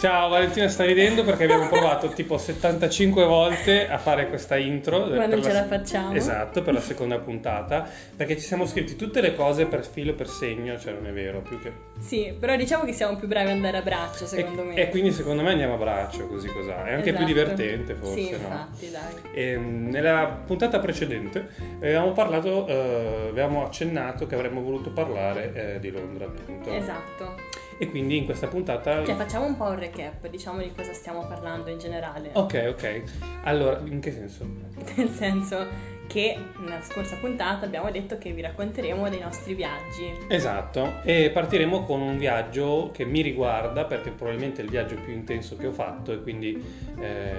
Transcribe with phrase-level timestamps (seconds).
[0.00, 5.04] Ciao Valentina, sta ridendo perché abbiamo provato tipo 75 volte a fare questa intro.
[5.04, 6.14] Ma non ce la se- facciamo.
[6.14, 7.86] Esatto, per la seconda puntata,
[8.16, 11.42] perché ci siamo scritti tutte le cose per filo per segno, cioè non è vero,
[11.42, 11.70] più che...
[11.98, 14.74] Sì, però diciamo che siamo più bravi ad andare a braccio, secondo e, me.
[14.76, 16.86] e quindi secondo me andiamo a braccio, così cos'ha.
[16.86, 17.26] È anche più Esatto.
[17.26, 18.36] divertente forse, Sì, no?
[18.38, 19.12] infatti, dai.
[19.34, 21.46] Ehm, nella puntata precedente
[21.76, 26.70] avevamo parlato, eh, avevamo accennato che avremmo voluto parlare eh, di Londra, appunto.
[26.72, 27.34] Esatto.
[27.82, 29.02] E quindi in questa puntata...
[29.02, 32.28] Cioè, facciamo un po' un recap, diciamo di cosa stiamo parlando in generale.
[32.34, 33.02] Ok, ok.
[33.44, 34.44] Allora, in che senso?
[34.96, 35.66] Nel senso
[36.06, 40.12] che nella scorsa puntata abbiamo detto che vi racconteremo dei nostri viaggi.
[40.28, 45.14] Esatto, e partiremo con un viaggio che mi riguarda perché probabilmente è il viaggio più
[45.14, 46.62] intenso che ho fatto e quindi
[46.98, 47.32] eh,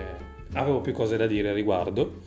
[0.53, 2.23] avevo più cose da dire a riguardo.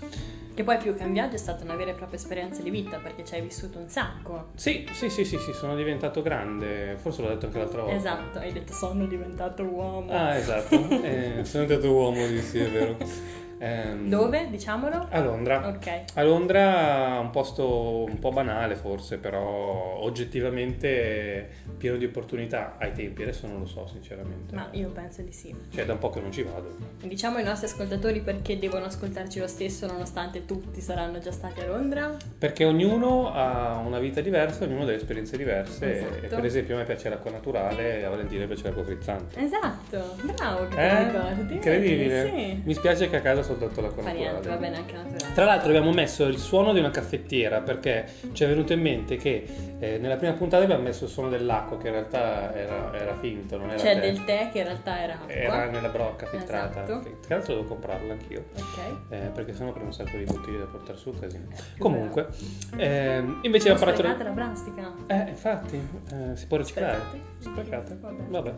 [0.54, 2.98] Che poi più che un viaggio è stata una vera e propria esperienza di vita
[2.98, 4.50] perché ci hai vissuto un sacco.
[4.54, 7.96] Sì, sì, sì, sì, sì, sono diventato grande, forse l'ho detto anche l'altra volta.
[7.96, 10.12] Esatto, hai detto sono diventato uomo.
[10.12, 12.96] Ah, esatto, eh, sono diventato uomo, sì, sì, è vero.
[13.64, 14.48] Ehm, Dove?
[14.50, 15.06] Diciamolo?
[15.10, 15.66] A Londra.
[15.68, 16.02] Ok.
[16.14, 21.48] A Londra un posto un po' banale forse, però oggettivamente
[21.78, 24.54] pieno di opportunità ai tempi, adesso non lo so sinceramente.
[24.54, 25.54] Ma io penso di sì.
[25.72, 26.76] Cioè da un po' che non ci vado.
[27.02, 31.66] Diciamo ai nostri ascoltatori perché devono ascoltarci lo stesso nonostante tutti saranno già stati a
[31.66, 32.14] Londra.
[32.38, 35.96] Perché ognuno ha una vita diversa, ognuno ha delle esperienze diverse.
[36.00, 36.24] Esatto.
[36.24, 39.40] E per esempio a me piace l'acqua naturale, a Valentina piace l'acqua frizzante.
[39.40, 41.04] Esatto, bravo che te Eh?
[41.04, 41.54] ricordi.
[41.54, 42.30] Incredibile.
[42.30, 42.62] Sì.
[42.64, 44.30] Mi spiace che a casa soltanto l'acqua Fa naturale.
[44.32, 45.32] niente, va bene anche naturale.
[45.34, 49.16] Tra l'altro abbiamo messo il suono di una caffettiera perché ci è venuto in mente
[49.16, 49.46] che
[49.78, 53.56] eh, nella prima puntata abbiamo messo il suono dell'acqua che in realtà era, era finto,
[53.58, 54.00] non era C'è tè.
[54.00, 55.32] del tè che in realtà era acqua.
[55.32, 56.82] Era nella brocca filtrata.
[56.84, 57.10] Esatto.
[57.26, 58.44] Tra l'altro devo comprarla anch'io.
[58.56, 58.78] Ok.
[59.10, 61.44] eh, perché sennò prendo un sacco di bottiglie da portare su casino.
[61.52, 62.28] Eh, Comunque,
[62.76, 64.02] ehm, invece abbiamo parlato.
[64.02, 64.92] Sprecate la plastica.
[65.06, 65.76] Eh, infatti,
[66.12, 67.00] eh, si può riciclare.
[67.38, 67.38] Sprecate?
[67.38, 67.98] Sprecate.
[68.00, 68.22] Vabbè.
[68.28, 68.54] Vabbè.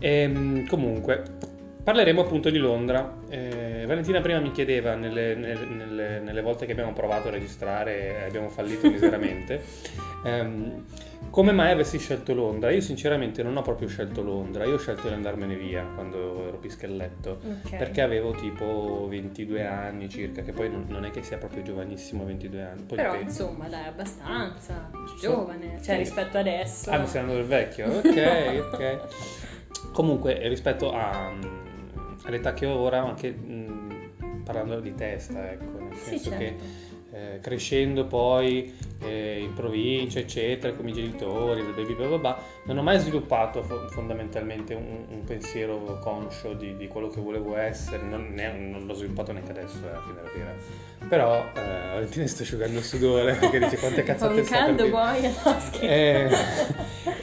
[0.00, 1.22] Ehm, comunque,
[1.88, 3.14] parleremo appunto di Londra.
[3.30, 8.24] Eh, Valentina prima mi chiedeva, nelle, nelle- nelle- volte che abbiamo provato a registrare e
[8.26, 9.62] abbiamo fallito miseramente,
[10.22, 10.84] ehm,
[11.30, 12.70] come mai avessi scelto Londra?
[12.72, 16.58] Io sinceramente non ho proprio scelto Londra, io ho scelto di andarmene via quando ero
[16.58, 17.40] pischelletto.
[17.62, 17.76] Ok.
[17.76, 22.26] Perché avevo tipo 22 anni circa, che poi non, non è che sia proprio giovanissimo
[22.26, 22.82] 22 anni.
[22.82, 24.90] Poi Però insomma, dai, abbastanza.
[25.18, 25.96] Giovane, cioè Sì.
[25.96, 26.90] rispetto adesso.
[26.90, 27.86] Ah, mi stai andando del vecchio?
[27.96, 28.98] Ok, ok.
[29.92, 31.32] Comunque, rispetto a,
[32.28, 33.90] all'età che ho ora, anche mm,
[34.44, 36.64] parlando di testa, ecco, nel Sì, senso certo.
[37.10, 41.62] che eh, crescendo poi eh, in provincia, eccetera, con i miei genitori,
[41.94, 46.86] bla bla bla non ho mai sviluppato fo- fondamentalmente un, un pensiero conscio di, di
[46.88, 50.28] quello che volevo essere, non, ne- non l'ho sviluppato neanche adesso, eh, alla fine della
[50.28, 50.54] fiera.
[51.08, 55.30] Però, eh, Valentina sta asciugando il sudore perché dice quante cazzate sta caldo poi, no,
[55.60, 55.80] scherzo.
[55.80, 56.28] Eh,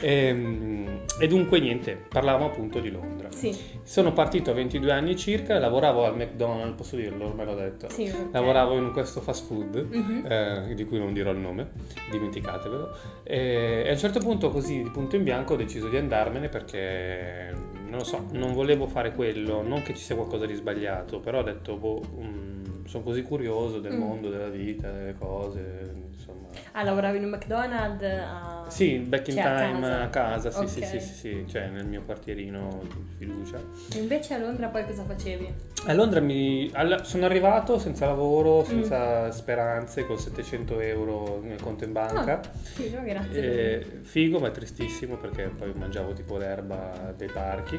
[0.00, 3.30] ehm, e dunque niente, parlavamo appunto di Londra.
[3.30, 7.88] Sì, Sono partito a 22 anni circa, lavoravo al McDonald's, posso dirlo, ormai l'ho detto.
[7.88, 8.08] sì.
[8.08, 8.28] ok.
[8.32, 10.26] Lavoravo in questo fast food, Mhm.
[10.28, 11.65] eh, di cui non dirò il nome,
[12.10, 12.96] dimenticatevelo.
[13.22, 17.50] E a un certo punto, così di punto in bianco, ho deciso di andarmene perché,
[17.86, 21.40] non lo so, non volevo fare quello, non che ci sia qualcosa di sbagliato, però
[21.40, 23.98] ho detto, boh, mm, sono così curioso del Mm.
[23.98, 26.48] mondo, della vita, delle cose, insomma.
[26.72, 28.64] Ah, lavoravi in un McDonald's a...
[28.68, 30.02] Sì, back in Cioè, a time casa.
[30.02, 33.58] a casa, sì, sì, sì, sì, sì, cioè nel mio quartierino di fiducia.
[33.94, 35.52] E invece a Londra poi cosa facevi?
[35.86, 38.64] A Londra mi, alla- sono arrivato senza lavoro, Mm.
[38.64, 42.40] senza speranze, con 700 euro nel conto in banca.
[42.62, 43.78] Sì, no, grazie.
[43.80, 47.78] Eh, figo, ma tristissimo perché poi mangiavo tipo l'erba dei parchi.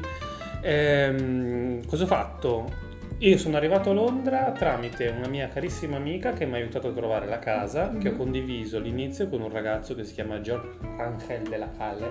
[0.62, 2.86] Ehm, cosa ho fatto?
[3.20, 6.92] Io sono arrivato a Londra tramite una mia carissima amica che mi ha aiutato a
[6.92, 8.16] trovare la casa, che ho Mhm.
[8.16, 10.68] condiviso all'inizio con un ragazzo che si chiama George
[10.98, 12.10] Angel della Calle.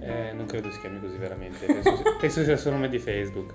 [0.00, 2.98] Eh, non credo si chiami così veramente, penso, sia- penso sia il suo nome di
[2.98, 3.52] Facebook.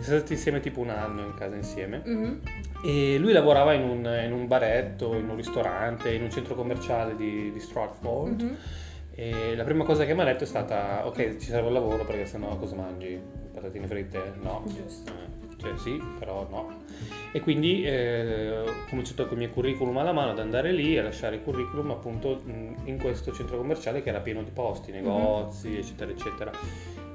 [0.00, 2.40] Siamo stati insieme tipo un anno in casa insieme Mhm.
[2.84, 7.14] e lui lavorava in un, in un baretto, in un ristorante, in un centro commerciale
[7.14, 8.40] di, di Stratford.
[8.42, 8.56] Mhm.
[9.18, 12.04] E la prima cosa che mi ha detto è stata: Ok, ci serve il lavoro
[12.04, 13.18] perché sennò cosa mangi?
[13.52, 14.34] Patatine fritte?
[14.42, 14.62] No.
[14.66, 15.10] Giusto.
[15.10, 16.84] Eh, Cioè, sì, però no.
[17.32, 20.98] E quindi eh, ho cominciato con il mio curriculum alla mano ad andare lì e
[20.98, 22.42] a lasciare il curriculum appunto
[22.84, 26.50] in questo centro commerciale che era pieno di posti, negozi, eccetera, eccetera.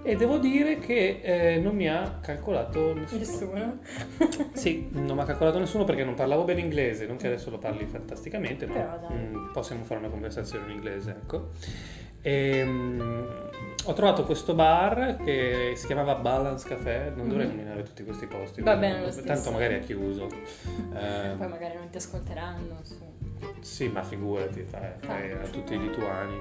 [0.04, 3.20] E devo dire che eh, non mi ha calcolato nessuno.
[3.20, 3.80] Nessuno.
[4.54, 7.60] Sì, non mi ha calcolato nessuno perché non parlavo bene inglese, non che adesso lo
[7.60, 9.16] parli fantasticamente, ma Però dai.
[9.18, 11.50] mm, possiamo fare una conversazione in inglese, ecco.
[12.24, 13.50] Ehm,
[13.86, 17.54] ho trovato questo bar che si chiamava Balance Café, non dovrei Mhm.
[17.56, 20.28] nominare tutti questi posti, Va bene lo tanto magari è chiuso.
[20.94, 22.80] Eh, Poi magari non ti ascolteranno.
[22.84, 23.21] Su.
[23.62, 25.52] Sì, ma figurati, fai, fai a Infatti.
[25.52, 26.40] tutti i lituani.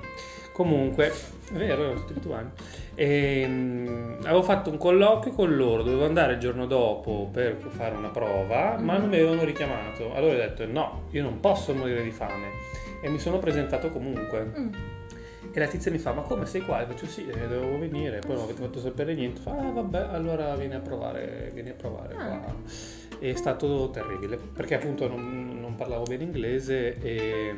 [0.52, 2.50] Comunque, è vero, erano tutti lituani.
[2.94, 8.08] Ehm, avevo fatto un colloquio con loro, dovevo andare il giorno dopo per fare una
[8.08, 9.00] prova, ma Mhm.
[9.00, 10.12] non mi avevano richiamato.
[10.14, 12.48] Allora ho detto no, io non posso morire di fame.
[13.02, 14.52] E mi sono presentato comunque.
[14.58, 14.68] Mm.
[15.52, 16.82] E la tizia mi fa, ma come sei qua?
[16.82, 19.40] E faccio sì, eh, dovevo venire, poi non avete fatto sapere niente.
[19.40, 22.24] Fa, ah vabbè, allora vieni a provare, vieni a provare Ah.
[22.38, 22.54] qua.
[23.18, 25.49] È stato terribile, perché appunto non
[25.80, 27.54] parlavo bene inglese e,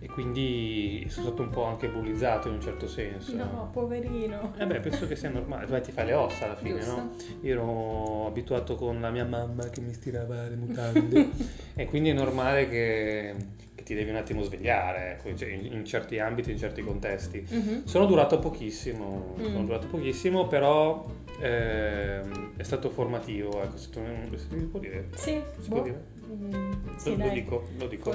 [0.00, 3.36] e quindi sono stato un po' anche bullizzato in un certo senso.
[3.36, 4.54] No, poverino.
[4.56, 6.94] Eh beh, penso che sia normale, Beh, ti fai le ossa alla fine, Giusto.
[6.94, 7.10] no?
[7.42, 11.28] Io ero abituato con la mia mamma che mi stirava le mutande
[11.76, 13.34] e quindi è normale che,
[13.74, 17.46] che ti devi un attimo svegliare ecco, in, in- certi ambiti, in certi contesti.
[17.46, 17.84] Mhm.
[17.84, 19.44] Sono durato pochissimo, Mm.
[19.52, 21.06] sono durato pochissimo, però
[21.40, 25.08] ehm, è stato formativo, ecco, è stato un- si può dire?
[25.14, 25.74] Sì, Si boh.
[25.74, 26.11] può dire?
[26.32, 28.10] Mm, sì, lo, lo dico, lo dico.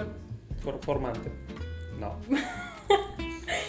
[0.59, 1.31] For- formante?
[1.97, 2.19] No.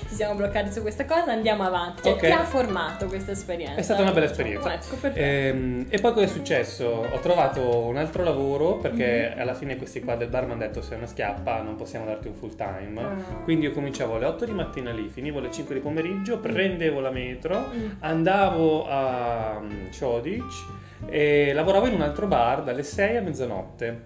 [0.08, 2.02] Ci siamo bloccati su questa cosa, andiamo avanti.
[2.02, 2.20] Cioè, Ok.
[2.20, 3.75] ti ha formato questa esperienza?
[3.75, 4.72] È stata una bella esperienza.
[4.72, 4.96] Ecco.
[5.12, 6.87] Ehm, e poi cosa è successo?
[7.12, 9.40] Ho trovato un altro lavoro perché Mhm.
[9.40, 12.28] alla fine questi qua del bar mi hanno detto sei una schiappa, non possiamo darti
[12.28, 13.00] un full time.
[13.02, 13.14] Ah.
[13.44, 17.11] Quindi io cominciavo alle 8 di mattina lì, finivo alle 5 di pomeriggio, prendevo la
[17.11, 17.88] metro, Mm.
[18.00, 20.64] andavo a mm, Shoreditch
[21.11, 24.04] e lavoravo in un altro bar dalle 6 a mezzanotte.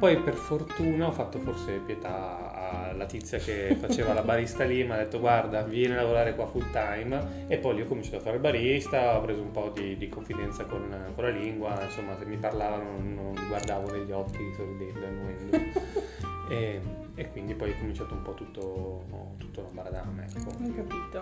[0.00, 4.92] Poi per fortuna ho fatto forse pietà alla tizia che faceva la barista lì, mi
[4.92, 8.20] ha detto guarda vieni a lavorare qua full time e poi lì ho cominciato a
[8.20, 12.16] fare il barista, ho preso un po' di, di confidenza con, con la lingua, insomma
[12.18, 15.56] se mi parlavano non, non guardavo negli occhi sorridendo e annuendo.
[17.18, 20.50] e, quindi poi è cominciato un po' tutto, tutto l'ambaradam, ecco.
[20.50, 21.20] Ho capito.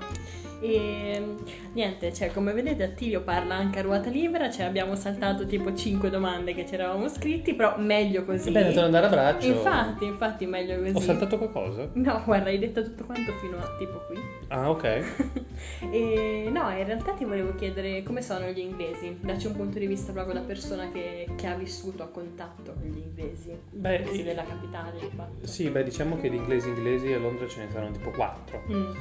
[0.60, 1.34] E
[1.72, 6.10] niente, cioè, come vedete Attilio parla anche a ruota libera, cioè abbiamo saltato tipo 5
[6.10, 8.50] domande che ci eravamo scritti, però meglio così.
[8.50, 9.46] Bene, devo andare a braccio.
[9.46, 10.96] Infatti, infatti meglio così.
[10.96, 11.88] Ho saltato qualcosa?
[11.94, 14.20] No, guarda, hai detto tutto quanto fino a tipo qui.
[14.48, 15.44] Ah, ok.
[15.90, 19.18] e no, in realtà ti volevo chiedere come sono gli inglesi.
[19.20, 22.88] Dacci un punto di vista proprio da persona che, che ha vissuto a contatto con
[22.88, 23.56] gli inglesi.
[23.70, 25.10] Beh, Inglesi della capitale.
[25.42, 28.62] Sì, beh, diciamo che di inglesi inglesi a Londra ce ne saranno tipo quattro.
[28.70, 28.92] Mm.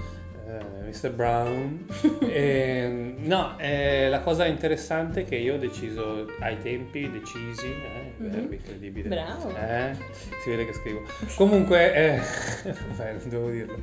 [0.47, 1.11] Eh, Mr.
[1.11, 1.85] Brown.
[2.35, 8.13] Ehm, no, eh, la cosa interessante è che io ho deciso ai tempi, decisi, eh,
[8.17, 8.29] Mhm.
[8.29, 9.09] verbi incredibile.
[9.09, 9.49] Bravo.
[9.55, 9.95] Eh,
[10.43, 11.03] si vede che scrivo.
[11.35, 12.19] Comunque, eh,
[12.97, 13.77] vabbè, non devo dirlo.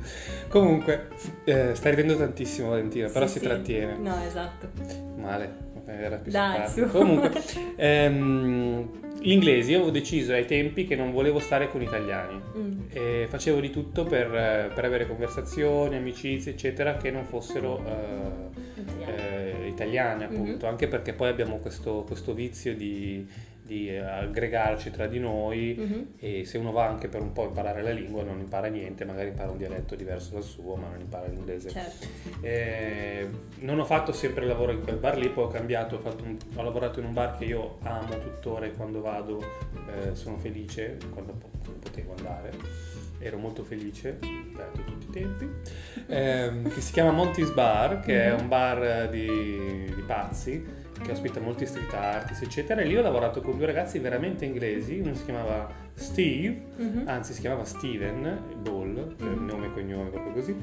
[0.49, 1.07] Comunque,
[1.45, 3.45] eh, stai ridendo tantissimo Valentina, però Sì, si sì.
[3.45, 3.97] trattiene.
[3.97, 4.69] No, esatto.
[5.17, 5.51] Male,
[5.85, 6.71] era più Dai.
[6.89, 7.31] Comunque,
[7.75, 12.41] ehm, gli inglesi, io avevo deciso ai tempi che non volevo stare con italiani.
[12.57, 12.79] Mm.
[12.89, 14.27] E facevo di tutto per,
[14.75, 21.29] per avere conversazioni, amicizie, eccetera, che non fossero eh, eh, italiane, appunto, anche perché poi
[21.29, 23.25] abbiamo questo, questo vizio di,
[23.65, 26.07] di, eh, aggregarci tra di noi Mhm.
[26.19, 29.05] e se uno va anche per un po' a imparare la lingua non impara niente,
[29.05, 31.69] magari impara un dialetto diverso dal suo, ma non impara l'inglese.
[31.69, 32.05] Certo.
[32.41, 33.27] Eh,
[33.59, 36.23] non ho fatto sempre il lavoro in quel bar lì, poi ho cambiato, ho, fatto
[36.23, 40.37] un- ho lavorato in un bar che io amo tuttora e quando vado eh, sono
[40.37, 41.49] felice, quando po-
[41.79, 42.51] potevo andare,
[43.19, 45.47] ero molto felice, detto tutti i tempi,
[46.07, 48.39] ehm, che si chiama Monty's Bar, che è Mhm.
[48.41, 50.63] un bar di, di pazzi,
[51.03, 54.99] che ospita molti street artist, eccetera, e lì ho lavorato con due ragazzi veramente inglesi,
[54.99, 57.03] uno si chiamava Steve, Mhm.
[57.05, 59.45] anzi si chiamava Steven Ball, Mhm.
[59.45, 60.55] nome e cognome proprio così,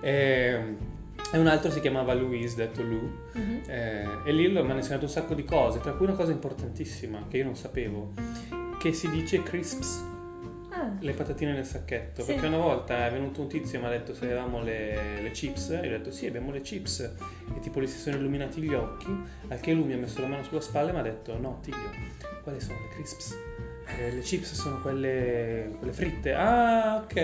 [0.00, 0.60] e,
[1.32, 3.60] e un altro si chiamava Louise, detto Lou, Mhm.
[3.66, 7.24] eh, e lì mi hanno insegnato un sacco di cose, tra cui una cosa importantissima
[7.28, 8.12] che io non sapevo,
[8.78, 10.04] che si dice crisps,
[10.78, 12.32] Ah, le patatine nel sacchetto, Sì.
[12.32, 15.30] perché una volta è venuto un tizio e mi ha detto se avevamo le, le
[15.30, 18.60] chips, e io ho detto sì abbiamo le chips, e tipo gli si sono illuminati
[18.60, 19.06] gli occhi,
[19.48, 21.60] al che lui mi ha messo la mano sulla spalla e mi ha detto no
[21.62, 21.90] Tiglio,
[22.42, 23.38] quali sono le crisps?
[23.98, 27.16] "Eh, le chips sono quelle, quelle fritte, ah ok,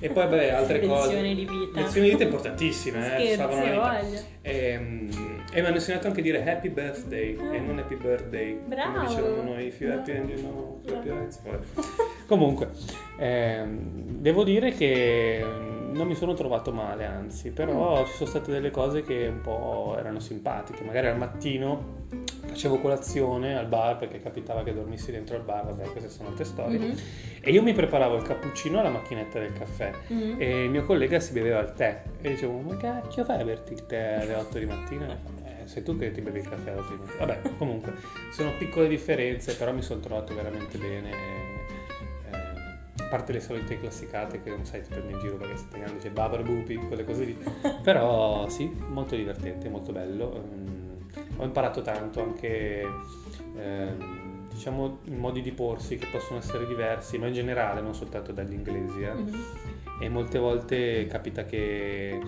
[0.00, 1.08] e poi beh altre cose.
[1.12, 1.80] Lezioni di vita.
[1.80, 3.46] Lezioni di vita importantissime, eh, Scherzi, la
[4.00, 4.26] vita.
[4.40, 4.52] E,
[5.52, 7.54] e mi hanno insegnato anche a dire happy birthday Ah.
[7.54, 8.58] e non happy birthday.
[8.66, 8.92] Bravo.
[8.94, 10.94] Come dicevamo noi, if you happy and you know, No.
[10.96, 11.60] happy birthday.
[12.28, 12.68] Comunque,
[13.16, 15.42] ehm, devo dire che
[15.92, 17.52] non mi sono trovato male, anzi, Mm.
[17.54, 20.84] però ci sono state delle cose che un po' erano simpatiche.
[20.84, 21.96] Magari al mattino
[22.46, 26.44] facevo colazione al bar perché capitava che dormissi dentro al bar, vabbè, queste sono altre
[26.44, 26.78] storie.
[26.78, 26.94] Mhm.
[27.40, 30.34] E io mi preparavo il cappuccino alla macchinetta del caffè Mhm.
[30.38, 33.72] e il mio collega si beveva il tè e dicevo ma cacchio fai a berti
[33.72, 35.06] il tè alle 8 di mattina?
[35.60, 37.00] Eh, sei tu che ti bevi il caffè alla fine.
[37.18, 37.94] Vabbè, comunque,
[38.30, 41.10] sono piccole differenze, però mi sono trovato veramente bene.
[43.08, 45.98] Eh, a parte le solite classicate che non sai ti prendi in giro perché grande,
[45.98, 47.36] c'è Babar Bupi, quelle cose lì.
[47.82, 50.44] Però sì, molto divertente, molto bello.
[50.46, 52.86] Mm, ho imparato tanto anche
[53.56, 58.52] ehm, diciamo, modi di porsi che possono essere diversi, ma in generale, non soltanto dagli
[58.52, 59.02] inglesi.
[59.02, 59.12] Eh.
[59.14, 59.44] Mhm.
[60.00, 62.20] E molte volte capita che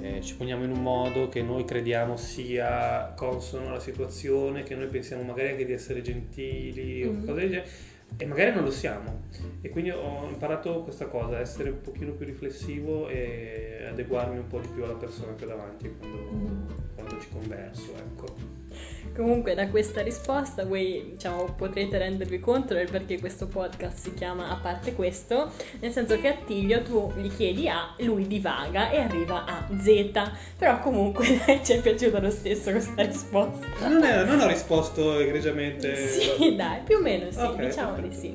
[0.00, 4.88] eh, ci poniamo in un modo che noi crediamo sia consono alla situazione, che noi
[4.88, 7.24] pensiamo magari anche di essere gentili o Mhm.
[7.26, 7.68] cose del genere,
[8.16, 9.22] e magari non lo siamo.
[9.60, 14.60] E quindi ho imparato questa cosa, essere un pochino più riflessivo e adeguarmi un po'
[14.60, 18.60] di più alla persona che ho davanti quando, quando ci converso, ecco.
[19.14, 24.48] Comunque da questa risposta voi diciamo, potrete rendervi conto del perché questo podcast si chiama
[24.50, 25.50] A parte questo,
[25.80, 30.10] nel senso che a Tiglio tu gli chiedi A, lui divaga e arriva a Z,
[30.56, 33.66] però comunque dai, ci è piaciuta lo stesso questa risposta.
[33.88, 35.94] Non, è- non ho risposto egregiamente.
[36.08, 38.34] Sì, dai, più o meno sì, Ok, diciamo di sì.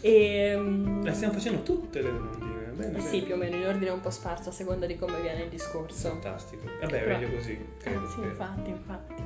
[0.00, 0.54] E,
[1.02, 2.46] Le stiamo facendo tutte le domandine.
[2.78, 3.22] Bene, sì, bene.
[3.24, 6.08] più o meno in ordine un po' sparso a seconda di come viene il discorso.
[6.08, 6.62] Fantastico.
[6.80, 7.58] Vabbè, Però- meglio così.
[7.82, 9.22] credo sì, che- infatti, infatti.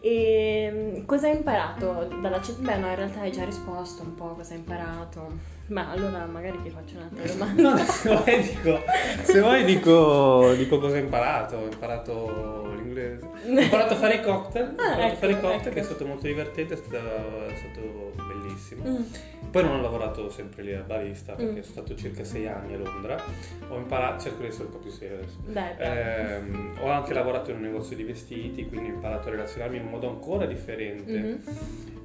[0.00, 2.62] E cosa hai imparato dalla città?
[2.62, 5.56] Beh, no, in realtà hai già risposto un po' cosa hai imparato.
[5.68, 7.62] Ma allora magari ti faccio un'altra domanda.
[7.72, 8.82] No, se vuoi dico,
[9.22, 11.56] se vuoi dico, dico cosa ho imparato.
[11.56, 13.26] Ho imparato l'inglese.
[13.26, 14.64] Ho imparato a fare i cocktail.
[14.64, 16.76] Ho Ah, imparato a fare i ecco, cocktail ecco che è stato molto divertente, è
[16.76, 18.82] stato, è stato bellissimo.
[18.88, 19.02] Mm,
[19.50, 21.62] Poi non ho lavorato sempre lì a barista perché Mm.
[21.62, 23.22] sono stato circa sei anni a Londra.
[23.68, 25.36] Ho imparato, cerco di essere un po' più serio adesso.
[25.44, 25.74] Dai.
[25.78, 29.84] Ehm, ho anche lavorato in un negozio di vestiti, quindi ho imparato a relazionarmi in
[29.84, 31.12] un modo ancora differente.
[31.18, 31.40] Mhm.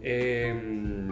[0.02, 1.12] E, mm,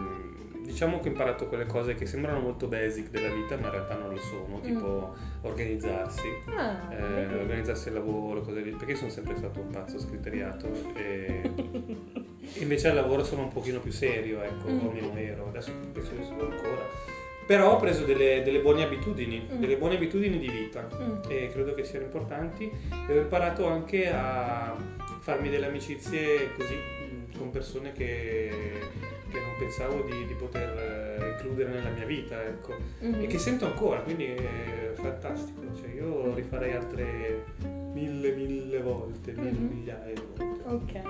[0.62, 3.94] diciamo che ho imparato quelle cose che sembrano molto basic della vita, ma in realtà
[3.96, 6.28] non lo sono, tipo organizzarsi.
[6.56, 11.40] Ah, eh, organizzarsi il lavoro, cose lì, perché sono sempre stato un pazzo scriteriato e
[12.58, 14.78] invece al lavoro sono un pochino più serio, ecco, Mm.
[14.86, 17.10] o almeno ero, adesso penso di essere ancora.
[17.44, 19.58] Però ho preso delle, delle buone abitudini, Mm.
[19.60, 21.18] delle buone abitudini di vita Mm.
[21.28, 22.70] e credo che siano importanti
[23.08, 24.74] e ho imparato anche a
[25.20, 28.50] farmi delle amicizie così mh, con persone che,
[29.32, 33.22] che non pensavo di, di poter eh, includere nella mia vita, ecco, Mhm.
[33.22, 37.44] e che sento ancora, quindi è fantastico, cioè io rifarei altre
[37.92, 39.66] mille, mille volte, mille Mhm.
[39.74, 40.68] migliaia di volte.
[40.68, 41.00] Ok.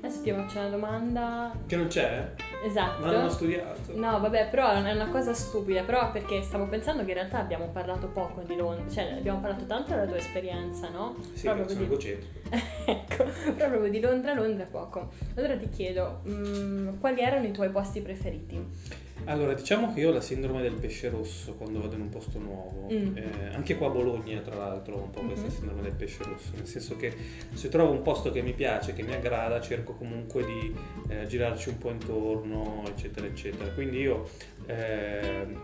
[0.00, 1.52] Adesso ti faccio una domanda.
[1.66, 2.32] Che non c'è?
[2.62, 3.06] Esatto.
[3.06, 3.92] Ho studiato.
[3.94, 7.66] No, vabbè, però è una cosa stupida, però perché stavo pensando che in realtà abbiamo
[7.68, 11.16] parlato poco di Londra, cioè abbiamo parlato tanto della tua esperienza, no?
[11.34, 12.48] Sì, Però sono proprio di- egocentrico.
[12.86, 13.24] ecco,
[13.54, 15.10] però proprio di Londra, Londra poco.
[15.36, 18.70] Allora ti chiedo, mm, quali erano i tuoi posti preferiti?
[19.24, 22.38] Allora, diciamo che io ho la sindrome del pesce rosso quando vado in un posto
[22.38, 22.88] nuovo.
[22.92, 23.16] Mm.
[23.16, 25.52] Eh, anche qua a Bologna, tra l'altro, ho un po' questa Mhm.
[25.52, 27.14] sindrome del pesce rosso, nel senso che
[27.52, 30.74] se trovo un posto che mi piace, che mi aggrada, cerco comunque di
[31.08, 33.70] eh, girarci un po' intorno, eccetera, eccetera.
[33.72, 34.28] Quindi io
[34.66, 35.60] ehm,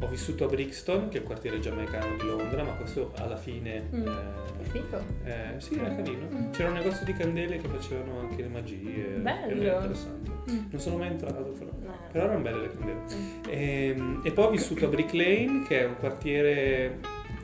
[0.00, 3.88] ho vissuto a Brixton, che è il quartiere giamaicano di Londra, ma questo alla fine...
[3.94, 4.06] Mm.
[4.06, 6.28] eh, eh, sì, era carino.
[6.30, 6.50] Mm.
[6.50, 9.04] C'era un negozio di candele che facevano anche le magie.
[9.20, 9.62] Bello.
[9.62, 10.30] Era interessante.
[10.50, 10.58] Mm.
[10.70, 11.70] Non sono mai entrato, però.
[11.70, 12.12] Eh.
[12.12, 13.00] Però erano belle le candele.
[13.14, 13.42] Mm.
[13.48, 16.98] Ehm, E, poi ho vissuto a Brick Lane, che è un quartiere.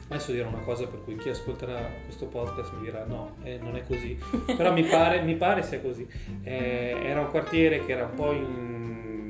[0.09, 3.76] Adesso dirò una cosa per cui chi ascolterà questo podcast mi dirà no, eh, non
[3.76, 4.18] è così.
[4.54, 6.06] Però mi pare, mi pare sia così.
[6.42, 8.73] Eh, era un quartiere che era un po' in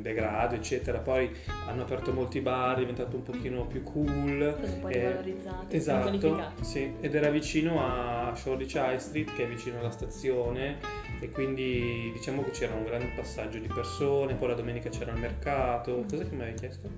[0.02, 0.98] degrado, eccetera.
[0.98, 1.30] Poi
[1.66, 4.54] hanno aperto molti bar, è diventato un pochino più cool.
[4.58, 9.44] Stato un po' Eh, rivalorizzato, Esatto, sì, ed era vicino a Shoreditch High Street, che
[9.44, 10.78] è vicino alla stazione,
[11.20, 14.34] e quindi diciamo che c'era un grande passaggio di persone.
[14.34, 16.04] Poi la domenica c'era il mercato.
[16.08, 16.88] Cos'è che mi avevi chiesto?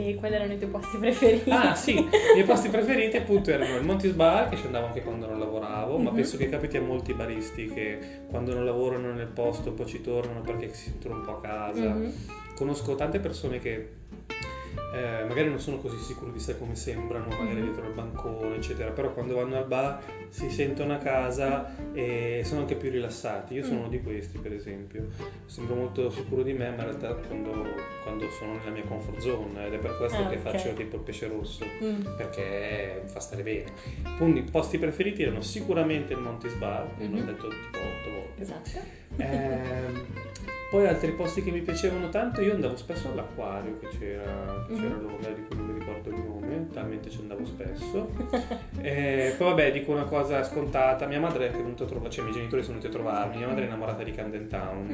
[0.00, 1.50] E quali erano i tuoi posti preferiti?
[1.50, 5.02] Ah, sì, i miei posti preferiti appunto erano il Montis Bar, che ci andavo anche
[5.02, 6.14] quando non lavoravo, ma Mhm.
[6.16, 10.40] penso che capiti a molti baristi che quando non lavorano nel posto poi ci tornano
[10.42, 11.94] perché si sentono un po' a casa.
[11.94, 12.12] Mhm.
[12.54, 13.88] Conosco tante persone che
[14.92, 17.62] eh, magari non sono così sicuri di sé come sembrano, magari Mhm.
[17.64, 22.60] dietro il bancone, eccetera, però quando vanno al bar si sentono a casa e sono
[22.60, 23.54] anche più rilassati.
[23.54, 23.80] Io sono Mm.
[23.80, 25.08] uno di questi, per esempio.
[25.46, 27.66] Sembro molto sicuro di me, ma in realtà quando,
[28.02, 31.02] quando sono nella mia comfort zone ed è per questo Ah, che faccio tipo il
[31.02, 32.02] pesce rosso Mm.
[32.16, 33.72] perché fa stare bene.
[34.16, 37.18] Quindi i posti preferiti erano sicuramente il Montis Bar, che Mhm.
[37.18, 38.42] l'ho detto tipo otto volte.
[38.42, 38.70] Esatto.
[39.16, 40.06] Ehm,
[40.70, 44.94] poi altri posti che mi piacevano tanto, io andavo spesso all'acquario che c'era, che c'era
[44.94, 44.98] Mhm.
[44.98, 48.10] a Londra, di cui non mi ricordo il nome, talmente ci andavo spesso.
[48.80, 52.28] Eh, poi vabbè, dico una cosa scontata, mia madre è venuta a trovare, cioè i
[52.28, 54.86] miei genitori sono venuti a trovarmi, mia madre è innamorata di Camden Town.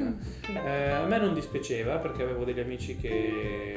[0.49, 0.53] Mm.
[0.53, 0.87] Beh.
[0.87, 3.75] Eh, a me non dispiaceva perché avevo degli amici che,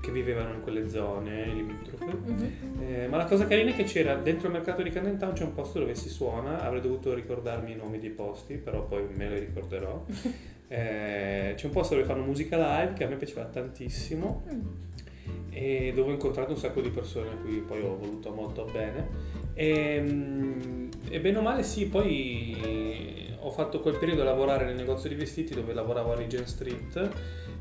[0.00, 2.04] che vivevano in quelle zone limitrofe.
[2.04, 2.52] Mhm.
[2.82, 5.44] Eh, ma la cosa carina è che c'era dentro il mercato di Camden Town c'è
[5.44, 9.28] un posto dove si suona, avrei dovuto ricordarmi i nomi dei posti, però poi me
[9.30, 10.04] li ricorderò.
[10.74, 14.60] Eh, c'è un posto dove fanno musica live che a me piaceva tantissimo Mm.
[15.50, 19.06] e dove ho incontrato un sacco di persone a cui poi ho voluto molto bene.
[19.52, 24.76] E, mm, e bene o male sì, poi ho fatto quel periodo a lavorare nel
[24.76, 27.10] negozio di vestiti dove lavoravo a Regent Street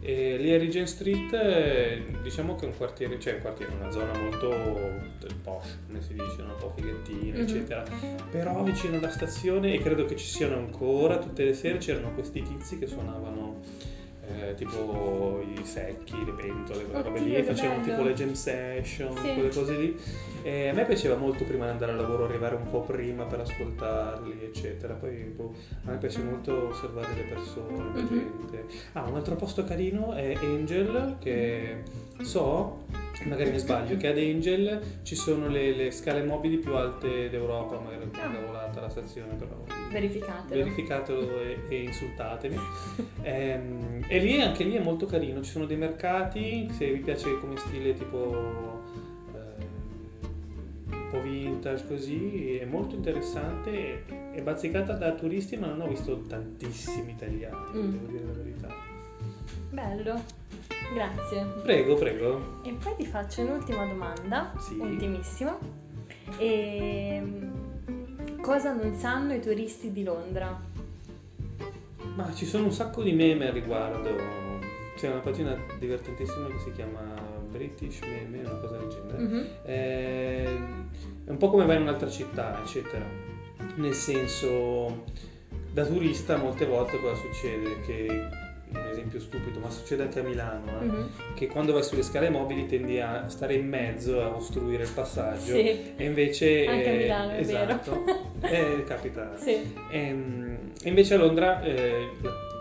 [0.01, 4.11] e lì a Regent Street diciamo che è un quartiere, cioè un quartiere, una zona
[4.17, 4.49] molto
[5.43, 7.41] posh, come si dice, un po' fighettina, Mhm.
[7.43, 7.83] eccetera.
[8.31, 12.41] Però vicino alla stazione, e credo che ci siano ancora, tutte le sere c'erano questi
[12.41, 13.59] tizi che suonavano
[14.27, 19.33] eh, tipo i secchi, le pentole, quelle robe lì, facevano tipo le jam session, Sì.
[19.33, 19.99] quelle cose lì.
[20.43, 23.41] E a me piaceva molto prima di andare al lavoro arrivare un po' prima per
[23.41, 24.93] ascoltarli, eccetera.
[24.93, 25.53] Poi boh,
[25.85, 28.07] a me piace molto osservare le persone, la Mhm.
[28.07, 28.65] gente.
[28.93, 31.83] Ah, un altro posto carino è Angel, che
[32.21, 32.85] so,
[33.27, 37.79] magari mi sbaglio, che ad Angel ci sono le, le scale mobili più alte d'Europa,
[37.79, 38.27] magari è Ah.
[38.27, 40.63] una cavolata la stazione, però Verificatelo.
[40.63, 42.57] verificatelo e, e insultatemi.
[43.23, 47.39] Ehm, e lì anche lì è molto carino, ci sono dei mercati, se vi piace
[47.39, 48.81] come stile tipo
[49.33, 49.63] ehm,
[50.89, 56.21] un po' vintage così, è molto interessante, è bazzicata da turisti ma non ho visto
[56.21, 57.91] tantissimi italiani, Mm.
[57.91, 58.67] devo dire la verità.
[59.69, 60.21] Bello.
[60.93, 61.45] Grazie.
[61.63, 62.59] Prego, prego.
[62.63, 64.77] E poi ti faccio un'ultima domanda, Sì.
[64.77, 65.57] ultimissima.
[66.37, 67.21] E
[68.41, 70.59] cosa non sanno i turisti di Londra?
[72.15, 74.49] Ma ci sono un sacco di meme al riguardo.
[74.97, 76.99] C'è una pagina divertentissima che si chiama
[77.49, 79.17] British Meme, una cosa del genere.
[79.17, 79.47] Mhm.
[79.63, 80.43] Eh,
[81.25, 83.05] è un po' come vai in un'altra città, eccetera.
[83.75, 85.03] Nel senso,
[85.71, 87.79] da turista molte volte cosa succede?
[87.81, 88.27] Che
[88.73, 91.09] un esempio stupido, ma succede anche a Milano, eh, Mhm.
[91.35, 95.53] che quando vai sulle scale mobili tendi a stare in mezzo, a ostruire il passaggio.
[95.55, 95.93] Sì.
[95.95, 96.65] E invece...
[96.65, 98.03] Anche a eh, Milano, è esatto.
[98.43, 99.37] Eh, capita.
[99.37, 99.73] Sì.
[99.91, 102.09] Ehm, E invece a Londra eh,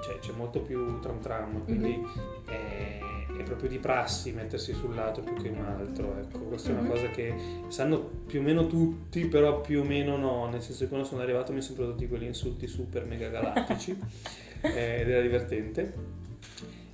[0.05, 2.07] cioè, c'è molto più tram tram, quindi Mhm.
[2.49, 2.99] è,
[3.39, 6.19] è proprio di prassi mettersi sul lato più che un altro.
[6.19, 6.81] Ecco, questa è Mhm.
[6.81, 7.35] una cosa che
[7.69, 11.23] sanno più o meno tutti, però più o meno no, nel senso che quando sono
[11.23, 13.97] arrivato mi sono prodotti quegli insulti super mega galattici
[14.61, 15.93] eh, ed era divertente.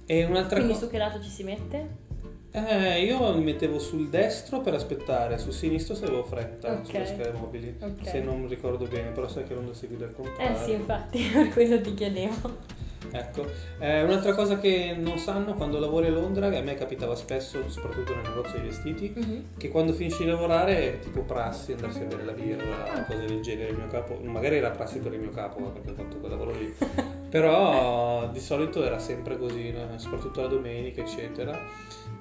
[0.07, 0.85] E un'altra Quindi cosa...
[0.87, 2.05] su che lato ci si mette?
[2.53, 6.87] Eh, io mi mettevo sul destro per aspettare, sul sinistro se avevo fretta Ok.
[6.87, 7.77] sulle scale mobili.
[7.81, 8.07] Ok.
[8.09, 10.57] Se non ricordo bene, però sai che non lo segui del Eh contrario.
[10.57, 12.75] sì, infatti, per quello ti chiedevo.
[13.13, 13.47] Ecco,
[13.79, 17.69] Eh, un'altra cosa che non sanno quando lavori a Londra, che a me capitava spesso,
[17.69, 19.45] soprattutto nel negozio di vestiti, Mhm.
[19.59, 23.05] che quando finisci di lavorare è tipo prassi andarsi a bere la birra, Ah.
[23.05, 23.71] cose del genere.
[23.71, 26.53] Il mio capo, magari era prassi per il mio capo perché ho fatto quel lavoro
[26.53, 26.75] lì,
[27.29, 31.59] però di solito era sempre così, soprattutto la domenica, eccetera.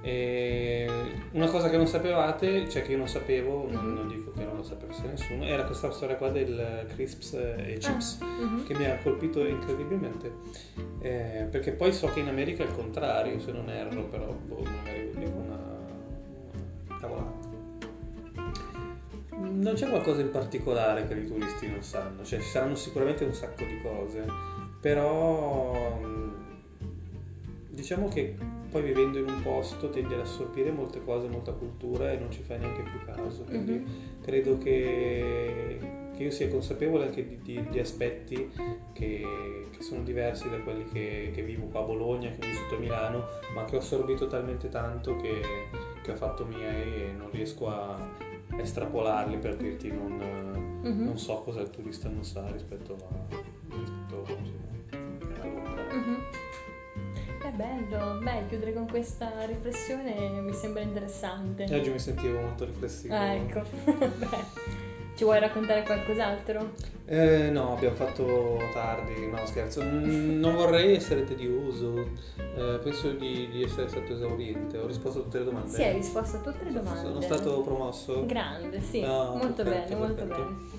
[0.01, 0.87] E
[1.31, 3.93] una cosa che non sapevate, cioè che io non sapevo, non, Mhm.
[3.95, 8.19] non dico che non lo sapesse nessuno, era questa storia qua del crisps e chips
[8.21, 8.65] Ah, mhm.
[8.67, 10.31] che mi ha colpito incredibilmente
[11.01, 14.61] eh, perché poi so che in America è il contrario se non erro però boh,
[14.63, 15.59] magari dico una,
[16.89, 17.33] una cavolata
[19.39, 23.33] non c'è qualcosa in particolare che i turisti non sanno cioè ci saranno sicuramente un
[23.33, 24.25] sacco di cose
[24.85, 26.33] però mh,
[27.69, 28.35] diciamo che
[28.69, 32.43] poi vivendo in un posto tendi ad assorbire molte cose, molta cultura e non ci
[32.43, 34.21] fai neanche più caso quindi Mhm.
[34.21, 35.79] credo che,
[36.15, 38.51] che io sia consapevole anche di, di- di aspetti
[38.93, 42.75] che, che sono diversi da quelli che, che vivo qua a Bologna, che ho vissuto
[42.75, 43.23] a Milano,
[43.55, 45.41] ma che ho assorbito talmente tanto che,
[46.03, 47.97] che ho fatto miei e non riesco a
[48.55, 50.43] estrapolarli per dirti non,
[50.83, 51.03] Mhm.
[51.03, 53.64] non so cosa il turista non sa rispetto a,
[55.41, 55.93] a Londra.
[55.93, 56.23] Mhm.
[57.41, 61.63] È bello, beh, chiudere con questa riflessione mi sembra interessante.
[61.65, 63.13] E oggi mi sentivo molto riflessivo.
[63.13, 63.61] Ah, ecco.
[64.17, 64.43] Beh,
[65.15, 66.73] Ci vuoi raccontare qualcos'altro?
[67.05, 72.09] Eh, no, abbiamo fatto tardi, no scherzo, non vorrei essere tedioso,
[72.57, 75.69] Eh, penso di, di essere stato esauriente, ho risposto a tutte le domande.
[75.69, 76.99] Sì, hai risposto a tutte le domande.
[77.01, 78.25] Sono stato promosso?
[78.25, 80.41] Grande, sì, Ah, molto perfetto, bene, molto perfetto.
[80.41, 80.74] bene.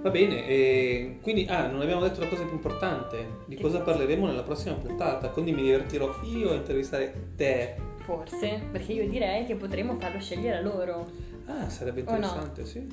[0.00, 4.26] Va bene, e quindi ah, non abbiamo detto la cosa più importante, di cosa parleremo
[4.26, 7.74] nella prossima puntata, quindi mi divertirò io a intervistare te.
[8.04, 11.10] Forse, perché io direi che potremmo farlo scegliere a loro.
[11.46, 12.16] Ah, sarebbe O no?
[12.16, 12.86] interessante, sì.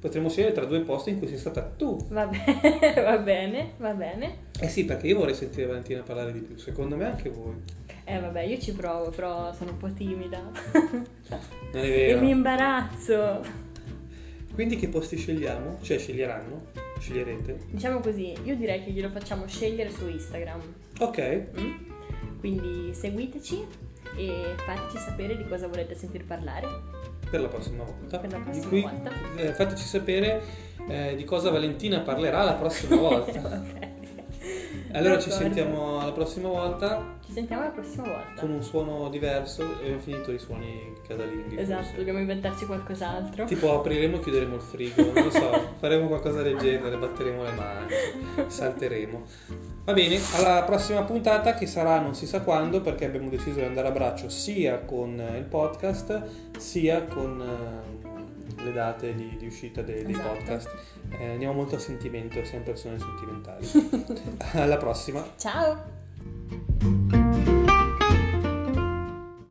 [0.00, 1.96] Potremmo scegliere tra due posti in cui sei stata tu.
[2.08, 4.36] Va bene, va bene, va bene.
[4.58, 7.54] Eh sì, perché io vorrei sentire Valentina parlare di più, secondo me anche voi.
[8.04, 10.40] Eh vabbè, io ci provo, però sono un po' timida.
[10.40, 11.04] Non
[11.72, 12.20] è e vero?
[12.20, 13.68] mi imbarazzo.
[14.60, 15.78] Quindi che posti scegliamo?
[15.80, 16.66] Cioè sceglieranno?
[16.98, 17.60] Sceglierete?
[17.70, 20.60] Diciamo così, io direi che glielo facciamo scegliere su Instagram.
[20.98, 22.38] Ok, mm?
[22.40, 23.66] Quindi seguiteci
[24.18, 26.66] e fateci sapere di cosa volete sentir parlare.
[27.30, 28.18] per la prossima volta.
[28.18, 29.10] Per la prossima cui, volta.
[29.36, 30.42] eh, fateci sapere
[30.90, 33.40] eh, di cosa Valentina parlerà la prossima volta.
[33.40, 33.89] Va
[34.92, 38.40] Allora ci sentiamo la prossima volta Ci sentiamo la prossima volta.
[38.40, 39.62] con un suono diverso.
[39.62, 41.56] Abbiamo finito i suoni casalinghi.
[41.58, 41.96] Esatto, forse.
[41.96, 43.44] dobbiamo inventarci qualcos'altro.
[43.44, 47.52] Tipo apriremo e chiuderemo il frigo, non lo so, faremo qualcosa del genere, batteremo le
[47.52, 47.86] mani,
[48.48, 49.22] salteremo.
[49.84, 53.64] Va bene, alla prossima puntata che sarà non si sa quando perché abbiamo deciso di
[53.64, 57.89] andare a braccio sia con il podcast sia con eh,
[58.64, 60.28] le date di, di uscita dei, dei Esatto.
[60.28, 60.68] podcast.
[61.18, 63.66] Eh, andiamo molto a sentimento, siamo persone sentimentali.
[64.54, 65.24] alla prossima.
[65.36, 67.29] Ciao!